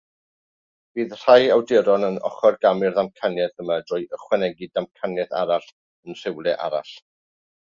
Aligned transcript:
Bydd 0.99 1.11
rhai 1.17 1.35
awduron 1.55 2.07
yn 2.07 2.17
ochrgamu'r 2.31 2.95
ddamcaniaeth 2.95 3.63
yma 3.65 3.77
drwy 3.91 4.09
ychwanegu 4.19 4.71
damcaniaeth 4.79 5.37
arall 5.45 5.71
yn 5.71 6.19
rhywle 6.23 6.57
arall. 6.69 6.99